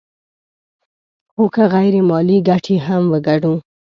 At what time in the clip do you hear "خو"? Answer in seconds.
1.31-1.43